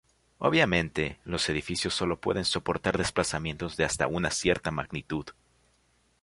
[0.39, 5.27] Obviamente, los edificios solo pueden soportar desplazamientos de hasta una cierta magnitud.